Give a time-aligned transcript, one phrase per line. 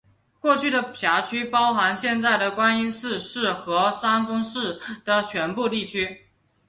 [0.39, 6.25] 过去的辖区包含现在的观音寺市和三丰市的全部地区。